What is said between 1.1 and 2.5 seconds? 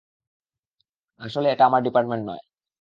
আসলে, এটা আমার ডিপার্টমেন্ট নই।